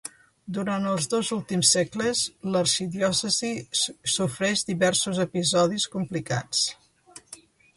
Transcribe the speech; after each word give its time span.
Durant 0.57 0.85
els 0.91 1.07
dos 1.09 1.27
últims 1.35 1.73
segles 1.75 2.21
l'arxidiòcesi 2.55 3.51
sofreix 4.15 4.65
diversos 4.71 5.21
episodis 5.29 5.87
complicats. 5.99 6.65